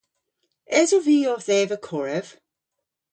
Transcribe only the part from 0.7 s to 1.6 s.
Esov vy owth